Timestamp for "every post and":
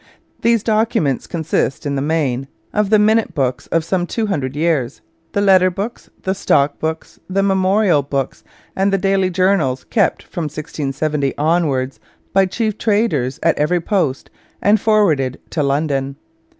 13.59-14.79